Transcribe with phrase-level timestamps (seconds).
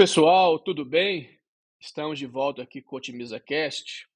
[0.00, 1.38] Pessoal, tudo bem?
[1.78, 4.08] Estamos de volta aqui com o Otimiza Cast.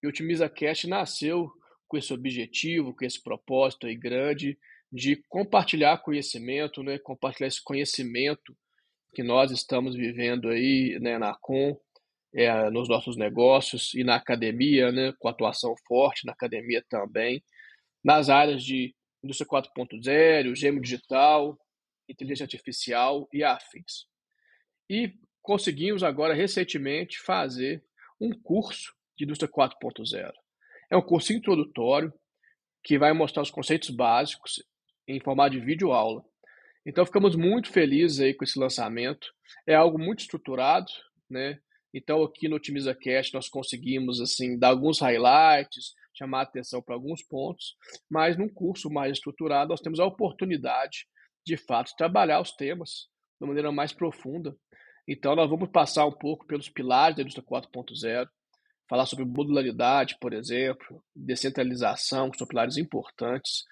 [0.00, 1.50] E o Otimiza Cast nasceu
[1.88, 4.56] com esse objetivo, com esse propósito aí grande
[4.92, 6.96] de compartilhar conhecimento, né?
[7.00, 8.56] Compartilhar esse conhecimento
[9.16, 11.76] que nós estamos vivendo aí, né, na Com,
[12.32, 17.42] é, nos nossos negócios e na academia, né, com atuação forte na academia também,
[18.04, 21.58] nas áreas de indústria 4.0, gêmeo digital,
[22.08, 24.06] inteligência artificial e afins.
[24.88, 27.84] E conseguimos agora recentemente fazer
[28.20, 30.32] um curso de indústria 4.0.
[30.90, 32.12] É um curso introdutório
[32.82, 34.62] que vai mostrar os conceitos básicos
[35.08, 36.24] em formato de vídeo aula.
[36.84, 39.26] Então ficamos muito felizes aí com esse lançamento.
[39.66, 40.86] É algo muito estruturado,
[41.28, 41.58] né?
[41.92, 47.22] Então aqui no Otimiza Cast nós conseguimos assim dar alguns highlights, chamar atenção para alguns
[47.22, 47.74] pontos,
[48.08, 51.06] mas num curso mais estruturado nós temos a oportunidade
[51.44, 53.08] de fato trabalhar os temas
[53.40, 54.56] de maneira mais profunda
[55.08, 58.28] então, nós vamos passar um pouco pelos pilares da indústria 4.0,
[58.88, 63.64] falar sobre modularidade, por exemplo, descentralização, que são pilares importantes,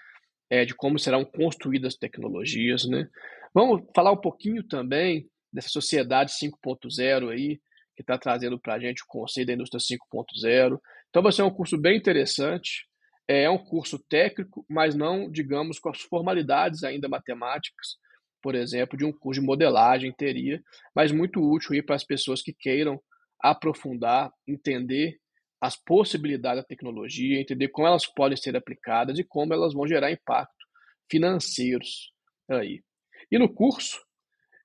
[0.48, 2.84] é, de como serão construídas as tecnologias.
[2.84, 3.08] Né?
[3.52, 7.60] Vamos falar um pouquinho também dessa sociedade 5.0 aí,
[7.96, 10.78] que está trazendo para a gente o conceito da indústria 5.0.
[11.08, 12.86] Então, vai ser um curso bem interessante.
[13.26, 17.96] É um curso técnico, mas não, digamos, com as formalidades ainda matemáticas
[18.44, 20.62] por exemplo, de um curso de modelagem teria,
[20.94, 23.00] mas muito útil para as pessoas que queiram
[23.42, 25.16] aprofundar, entender
[25.58, 30.12] as possibilidades da tecnologia, entender como elas podem ser aplicadas e como elas vão gerar
[30.12, 30.52] impacto
[31.10, 32.12] financeiros
[32.50, 32.82] aí.
[33.32, 33.98] E no curso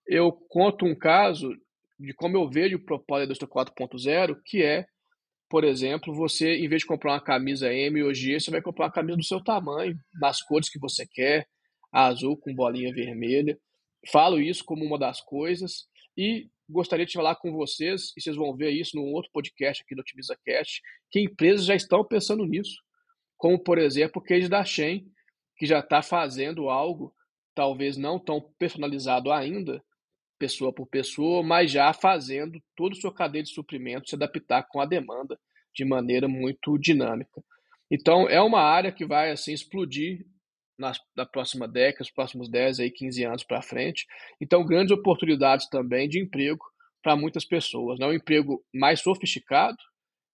[0.06, 1.50] eu conto um caso
[1.98, 4.86] de como eu vejo o propósito indústria 4.0, que é,
[5.50, 8.92] por exemplo, você, em vez de comprar uma camisa M G, você vai comprar uma
[8.92, 11.48] camisa do seu tamanho, nas cores que você quer,
[11.94, 13.58] azul com bolinha vermelha.
[14.08, 18.56] Falo isso como uma das coisas e gostaria de falar com vocês, e vocês vão
[18.56, 22.82] ver isso num outro podcast aqui do Otimiza Cast, que empresas já estão pensando nisso.
[23.38, 25.06] Como, por exemplo, o case da Shen,
[25.58, 27.14] que já está fazendo algo,
[27.56, 29.84] talvez não tão personalizado ainda,
[30.38, 34.80] pessoa por pessoa, mas já fazendo todo o seu cadeia de suprimentos se adaptar com
[34.80, 35.38] a demanda
[35.74, 37.44] de maneira muito dinâmica.
[37.92, 40.26] Então, é uma área que vai assim explodir
[40.80, 44.08] na, na próxima década, os próximos 10, aí, 15 anos para frente.
[44.42, 46.64] Então, grandes oportunidades também de emprego
[47.04, 48.00] para muitas pessoas.
[48.00, 49.78] Não é um emprego mais sofisticado,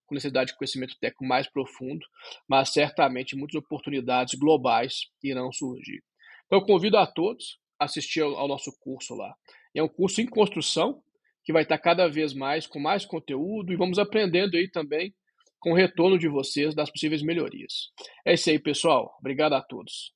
[0.06, 2.06] com necessidade de conhecimento técnico mais profundo,
[2.48, 6.04] mas certamente muitas oportunidades globais irão surgir.
[6.46, 9.34] Então, eu convido a todos a assistir ao, ao nosso curso lá.
[9.74, 11.02] É um curso em construção,
[11.44, 15.14] que vai estar cada vez mais com mais conteúdo e vamos aprendendo aí também
[15.60, 17.92] com o retorno de vocês das possíveis melhorias.
[18.26, 19.16] É isso aí, pessoal.
[19.20, 20.14] Obrigado a todos.